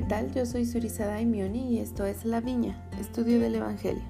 [0.00, 0.32] ¿qué tal?
[0.32, 4.02] Yo soy Surizada Daimioni y esto es La Viña, estudio del Evangelio.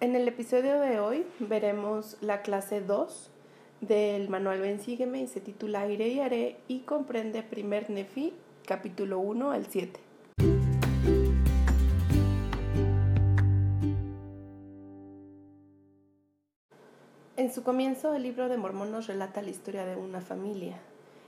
[0.00, 3.28] En el episodio de hoy veremos la clase 2
[3.80, 8.32] del manual Ven Sígueme y se titula Iré y Haré y comprende primer Nefi,
[8.66, 9.98] capítulo 1 al 7.
[17.50, 20.76] En su comienzo, el libro de Mormón nos relata la historia de una familia.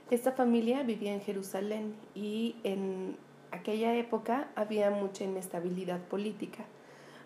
[0.09, 3.17] Esta familia vivía en Jerusalén y en
[3.51, 6.63] aquella época había mucha inestabilidad política.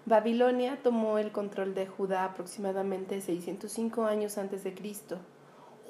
[0.08, 5.20] Babilonia tomó el control de Judá aproximadamente 605 años antes de Cristo.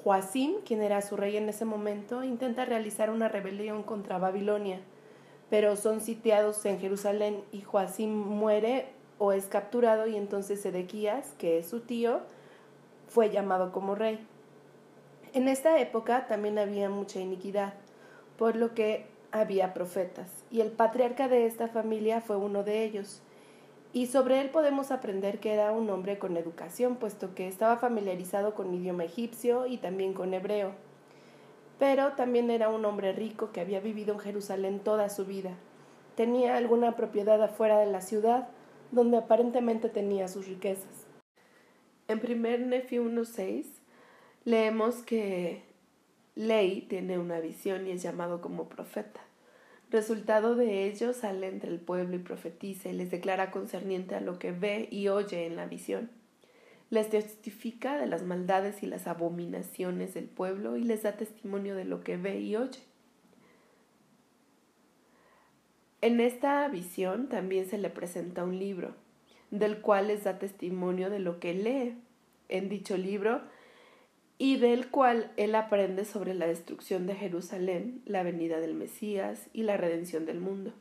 [0.04, 4.82] Joacim, quien era su rey en ese momento, intenta realizar una rebelión contra Babilonia,
[5.48, 11.58] pero son sitiados en Jerusalén y Joacim muere o es capturado y entonces Sedequías, que
[11.58, 12.20] es su tío,
[13.08, 14.24] fue llamado como rey.
[15.34, 17.74] En esta época también había mucha iniquidad,
[18.36, 23.20] por lo que había profetas, y el patriarca de esta familia fue uno de ellos.
[23.92, 28.54] Y sobre él podemos aprender que era un hombre con educación, puesto que estaba familiarizado
[28.54, 30.72] con idioma egipcio y también con hebreo.
[31.78, 35.52] Pero también era un hombre rico que había vivido en Jerusalén toda su vida.
[36.16, 38.48] Tenía alguna propiedad afuera de la ciudad,
[38.90, 41.07] donde aparentemente tenía sus riquezas.
[42.08, 43.66] En primer Nefi 1.6
[44.44, 45.62] leemos que
[46.34, 49.20] Ley tiene una visión y es llamado como profeta.
[49.90, 54.38] Resultado de ello sale entre el pueblo y profetiza y les declara concerniente a lo
[54.38, 56.10] que ve y oye en la visión.
[56.88, 61.84] Les testifica de las maldades y las abominaciones del pueblo y les da testimonio de
[61.84, 62.80] lo que ve y oye.
[66.00, 68.94] En esta visión también se le presenta un libro,
[69.50, 71.96] del cual les da testimonio de lo que lee
[72.48, 73.40] en dicho libro
[74.38, 79.64] y del cual él aprende sobre la destrucción de Jerusalén, la venida del Mesías y
[79.64, 80.72] la redención del mundo.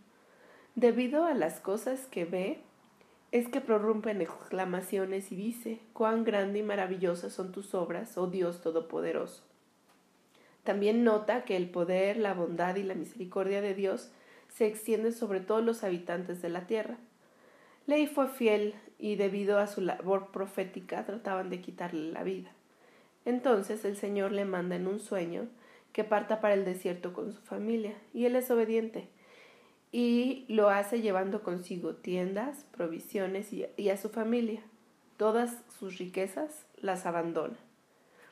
[0.75, 2.59] Debido a las cosas que ve,
[3.31, 8.61] es que prorrumpen exclamaciones y dice, cuán grande y maravillosas son tus obras, oh Dios
[8.61, 9.43] Todopoderoso.
[10.63, 14.11] También nota que el poder, la bondad y la misericordia de Dios
[14.53, 16.97] se extienden sobre todos los habitantes de la tierra.
[17.87, 22.51] Ley fue fiel y debido a su labor profética trataban de quitarle la vida.
[23.23, 25.47] Entonces el Señor le manda en un sueño
[25.93, 29.07] que parta para el desierto con su familia, y él es obediente,
[29.91, 34.61] y lo hace llevando consigo tiendas, provisiones y, a su familia.
[35.15, 37.57] Todas sus riquezas las abandona.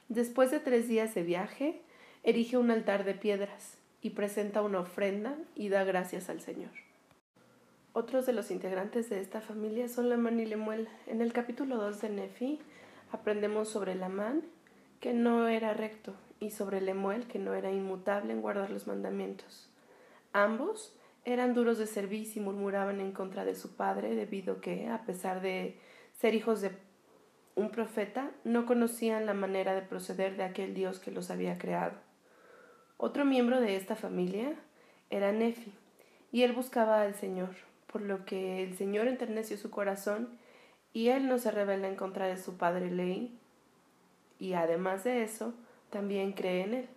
[0.10, 1.82] Después de tres días de viaje,
[2.24, 6.85] erige un altar de piedras y presenta una ofrenda y da gracias al Señor.
[7.98, 10.90] Otros de los integrantes de esta familia son Lamán y Lemuel.
[11.08, 12.60] En el capítulo 2 de Nefi
[13.10, 14.44] aprendemos sobre Lamán,
[15.00, 19.70] que no era recto, y sobre Lemuel, que no era inmutable en guardar los mandamientos.
[20.34, 25.06] Ambos eran duros de servicio y murmuraban en contra de su padre, debido que, a
[25.06, 25.80] pesar de
[26.20, 26.72] ser hijos de
[27.56, 31.94] un profeta, no conocían la manera de proceder de aquel Dios que los había creado.
[32.98, 34.54] Otro miembro de esta familia
[35.10, 35.72] era Nefi,
[36.34, 37.56] y él buscaba al Señor
[37.96, 40.28] por lo que el Señor enterneció su corazón
[40.92, 43.40] y él no se revela en contra de su padre Ley,
[44.38, 45.54] y además de eso,
[45.92, 46.90] también cree en él.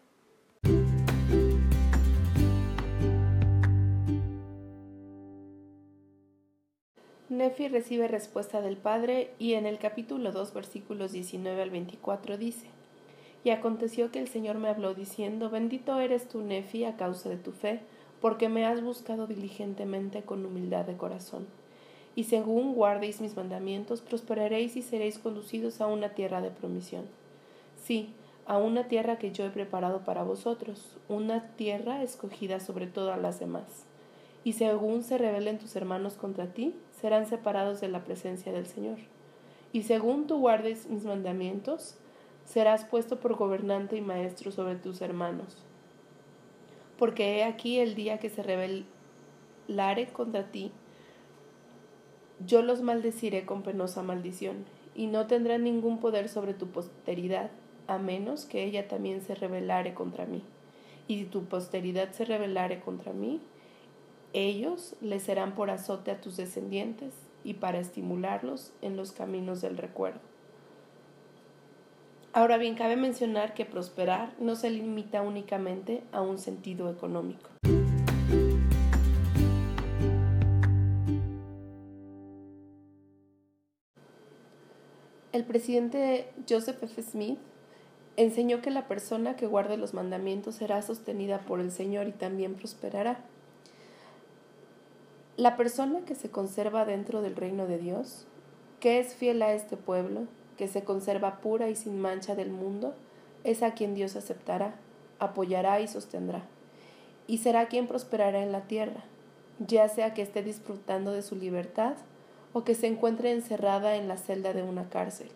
[7.29, 12.67] Nefi recibe respuesta del Padre y en el capítulo 2 versículos 19 al 24 dice,
[13.45, 17.37] Y aconteció que el Señor me habló diciendo, Bendito eres tú, Nefi, a causa de
[17.37, 17.83] tu fe,
[18.21, 21.47] porque me has buscado diligentemente con humildad de corazón.
[22.17, 27.05] Y según guardéis mis mandamientos, prosperaréis y seréis conducidos a una tierra de promisión.
[27.81, 28.13] Sí,
[28.47, 33.39] a una tierra que yo he preparado para vosotros, una tierra escogida sobre todas las
[33.39, 33.85] demás.
[34.43, 38.99] Y según se rebelen tus hermanos contra ti, serán separados de la presencia del Señor.
[39.73, 41.97] Y según tú guardes mis mandamientos,
[42.45, 45.68] serás puesto por gobernante y maestro sobre tus hermanos
[46.99, 50.73] porque he aquí el día que se rebelare contra ti,
[52.45, 54.65] yo los maldeciré con penosa maldición,
[54.99, 57.53] y no tendrán ningún poder sobre tu posteridad,
[57.87, 60.43] a menos que ella también se rebelare contra mí.
[61.07, 63.41] Y si tu posteridad se rebelare contra mí,
[64.33, 67.15] ellos le serán por azote a tus descendientes
[67.45, 70.28] y para estimularlos en los caminos del recuerdo.
[72.39, 77.51] Ahora bien, cabe mencionar que prosperar no se limita únicamente a un sentido económico.
[85.33, 87.03] El presidente Joseph F.
[87.03, 87.41] Smith
[88.17, 92.55] enseñó que la persona que guarde los mandamientos será sostenida por el Señor y también
[92.55, 93.25] prosperará.
[95.37, 98.29] La persona que se conserva dentro del reino de Dios,
[98.79, 102.95] que es fiel a este pueblo, que se conserva pura y sin mancha del mundo,
[103.45, 104.75] es a quien Dios aceptará,
[105.19, 106.43] apoyará y sostendrá,
[107.27, 109.05] y será quien prosperará en la tierra,
[109.59, 111.95] ya sea que esté disfrutando de su libertad
[112.53, 115.31] o que se encuentre encerrada en la celda de una cárcel.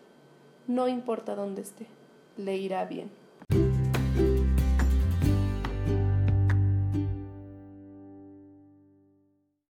[0.67, 1.87] No importa dónde esté,
[2.37, 3.09] le irá bien.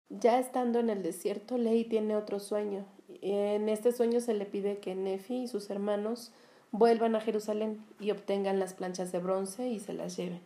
[0.08, 2.86] Ya estando en el desierto, Ley tiene otro sueño.
[3.28, 6.30] En este sueño se le pide que Nefi y sus hermanos
[6.70, 10.40] vuelvan a Jerusalén y obtengan las planchas de bronce y se las lleven.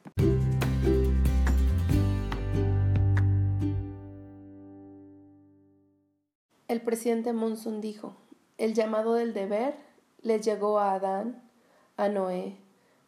[6.69, 8.17] El presidente Monson dijo,
[8.57, 9.75] el llamado del deber
[10.23, 11.43] le llegó a Adán,
[11.99, 12.57] a Noé,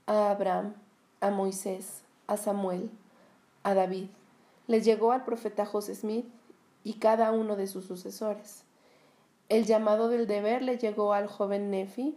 [0.05, 0.75] a Abraham,
[1.21, 2.91] a Moisés, a Samuel,
[3.63, 4.09] a David.
[4.67, 6.27] Le llegó al profeta José Smith
[6.85, 8.65] y cada uno de sus sucesores.
[9.53, 12.17] El llamado del deber le llegó al joven Nefi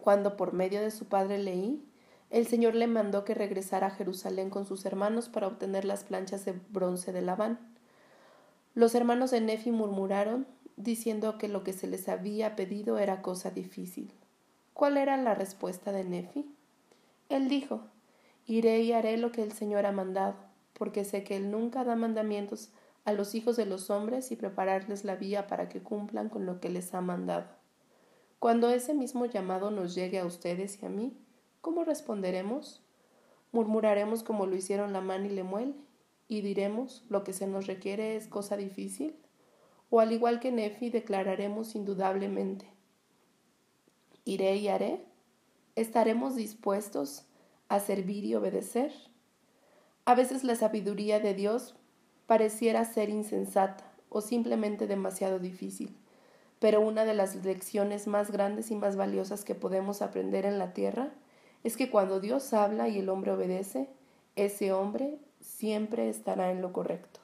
[0.00, 1.84] cuando por medio de su padre Leí,
[2.30, 6.46] el Señor le mandó que regresara a Jerusalén con sus hermanos para obtener las planchas
[6.46, 7.58] de bronce de Labán.
[8.74, 10.46] Los hermanos de Nefi murmuraron,
[10.78, 14.10] diciendo que lo que se les había pedido era cosa difícil.
[14.72, 16.46] ¿Cuál era la respuesta de Nefi?
[17.28, 17.82] Él dijo,
[18.46, 20.36] Iré y haré lo que el Señor ha mandado,
[20.72, 22.70] porque sé que Él nunca da mandamientos
[23.08, 26.60] a los hijos de los hombres y prepararles la vía para que cumplan con lo
[26.60, 27.46] que les ha mandado.
[28.38, 31.16] Cuando ese mismo llamado nos llegue a ustedes y a mí,
[31.62, 32.82] ¿cómo responderemos?
[33.50, 35.74] ¿Murmuraremos como lo hicieron Lamán y Lemuel?
[36.28, 39.16] ¿Y diremos lo que se nos requiere es cosa difícil?
[39.88, 42.70] ¿O al igual que Nefi declararemos indudablemente,
[44.26, 45.06] iré y haré?
[45.76, 47.24] ¿Estaremos dispuestos
[47.70, 48.92] a servir y obedecer?
[50.04, 51.74] A veces la sabiduría de Dios
[52.28, 55.96] pareciera ser insensata o simplemente demasiado difícil.
[56.60, 60.74] Pero una de las lecciones más grandes y más valiosas que podemos aprender en la
[60.74, 61.08] tierra
[61.64, 63.88] es que cuando Dios habla y el hombre obedece,
[64.36, 67.20] ese hombre siempre estará en lo correcto.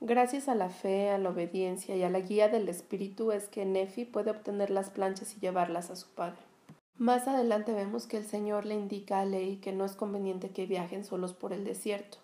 [0.00, 3.64] Gracias a la fe, a la obediencia y a la guía del Espíritu es que
[3.64, 6.53] Nefi puede obtener las planchas y llevarlas a su padre.
[6.98, 10.66] Más adelante vemos que el Señor le indica a Ley que no es conveniente que
[10.66, 12.18] viajen solos por el desierto,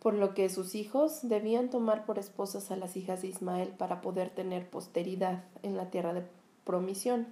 [0.00, 4.00] por lo que sus hijos debían tomar por esposas a las hijas de Ismael para
[4.00, 6.24] poder tener posteridad en la tierra de
[6.64, 7.28] promisión.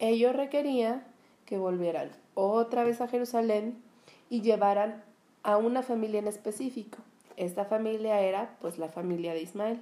[0.00, 1.06] Ello requería
[1.46, 3.80] que volvieran otra vez a Jerusalén
[4.28, 5.04] y llevaran
[5.44, 6.98] a una familia en específico.
[7.36, 9.80] Esta familia era pues la familia de Ismael.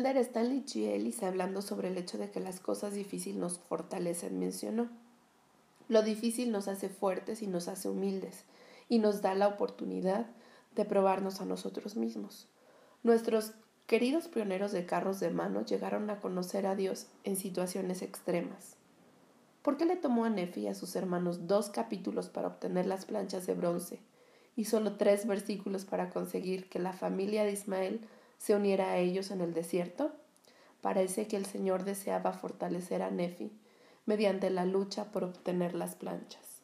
[0.00, 1.22] Elder Stanley G.
[1.22, 4.88] Hablando sobre el hecho de que las cosas difíciles nos fortalecen, mencionó,
[5.88, 8.44] lo difícil nos hace fuertes y nos hace humildes,
[8.88, 10.26] y nos da la oportunidad
[10.74, 12.48] de probarnos a nosotros mismos.
[13.02, 13.52] Nuestros
[13.86, 18.76] queridos pioneros de carros de mano llegaron a conocer a Dios en situaciones extremas.
[19.62, 23.04] ¿Por qué le tomó a Nefi y a sus hermanos dos capítulos para obtener las
[23.04, 24.00] planchas de bronce
[24.56, 28.00] y solo tres versículos para conseguir que la familia de Ismael
[28.40, 30.12] se uniera a ellos en el desierto?
[30.80, 33.52] Parece que el Señor deseaba fortalecer a Nefi
[34.06, 36.62] mediante la lucha por obtener las planchas.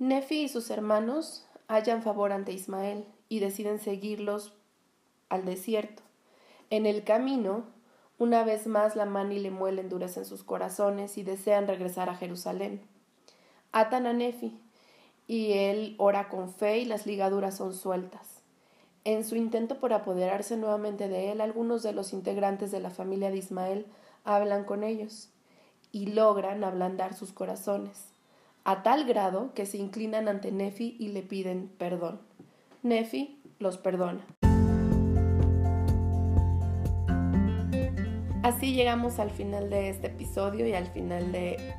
[0.00, 4.52] Nefi y sus hermanos hallan favor ante Ismael y deciden seguirlos
[5.28, 6.02] al desierto.
[6.68, 7.62] En el camino,
[8.18, 12.80] una vez más la mano y Lemuel endurecen sus corazones y desean regresar a Jerusalén
[13.72, 14.58] atan a Nefi
[15.26, 18.42] y él ora con fe y las ligaduras son sueltas.
[19.04, 23.30] En su intento por apoderarse nuevamente de él, algunos de los integrantes de la familia
[23.30, 23.86] de Ismael
[24.24, 25.30] hablan con ellos
[25.90, 28.12] y logran ablandar sus corazones,
[28.64, 32.20] a tal grado que se inclinan ante Nefi y le piden perdón.
[32.82, 34.24] Nefi los perdona.
[38.42, 41.74] Así llegamos al final de este episodio y al final de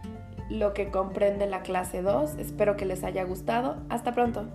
[0.50, 2.36] lo que comprende la clase 2.
[2.36, 3.78] Espero que les haya gustado.
[3.90, 4.46] Hasta pronto.